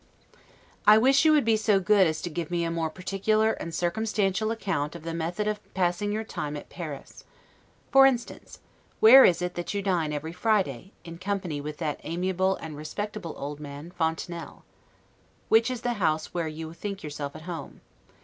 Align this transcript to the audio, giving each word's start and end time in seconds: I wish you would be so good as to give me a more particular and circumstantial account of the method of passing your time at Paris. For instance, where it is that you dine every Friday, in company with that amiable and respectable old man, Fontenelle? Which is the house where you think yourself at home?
I 0.87 0.97
wish 0.97 1.25
you 1.25 1.31
would 1.33 1.45
be 1.45 1.55
so 1.55 1.79
good 1.79 2.07
as 2.07 2.23
to 2.23 2.29
give 2.31 2.49
me 2.49 2.63
a 2.63 2.71
more 2.71 2.89
particular 2.89 3.51
and 3.51 3.71
circumstantial 3.71 4.49
account 4.49 4.95
of 4.95 5.03
the 5.03 5.13
method 5.13 5.47
of 5.47 5.59
passing 5.75 6.11
your 6.11 6.23
time 6.23 6.57
at 6.57 6.71
Paris. 6.71 7.23
For 7.91 8.07
instance, 8.07 8.57
where 8.99 9.23
it 9.25 9.29
is 9.39 9.39
that 9.53 9.75
you 9.75 9.83
dine 9.83 10.11
every 10.11 10.33
Friday, 10.33 10.91
in 11.03 11.19
company 11.19 11.61
with 11.61 11.77
that 11.77 11.99
amiable 12.03 12.55
and 12.55 12.75
respectable 12.75 13.35
old 13.37 13.59
man, 13.59 13.91
Fontenelle? 13.91 14.63
Which 15.49 15.69
is 15.69 15.81
the 15.81 15.93
house 16.01 16.33
where 16.33 16.47
you 16.47 16.73
think 16.73 17.03
yourself 17.03 17.35
at 17.35 17.43
home? 17.43 17.81